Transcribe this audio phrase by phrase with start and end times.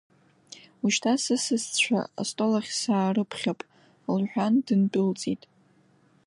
[0.83, 3.59] Ушьҭа сысасцәа астол ахь саарыԥхьап,—
[4.21, 5.41] лҳәан дындәылҵит.